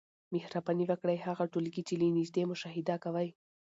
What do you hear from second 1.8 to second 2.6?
چي له نیژدې